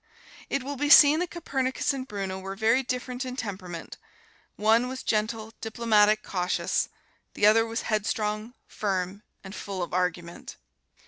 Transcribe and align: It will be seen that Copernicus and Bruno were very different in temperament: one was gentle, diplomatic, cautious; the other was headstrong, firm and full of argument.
It 0.49 0.63
will 0.63 0.77
be 0.77 0.89
seen 0.89 1.19
that 1.19 1.29
Copernicus 1.29 1.93
and 1.93 2.07
Bruno 2.07 2.39
were 2.39 2.55
very 2.55 2.81
different 2.81 3.23
in 3.23 3.35
temperament: 3.35 3.99
one 4.55 4.87
was 4.87 5.03
gentle, 5.03 5.53
diplomatic, 5.61 6.23
cautious; 6.23 6.89
the 7.35 7.45
other 7.45 7.67
was 7.67 7.83
headstrong, 7.83 8.55
firm 8.65 9.21
and 9.43 9.53
full 9.53 9.83
of 9.83 9.93
argument. 9.93 10.55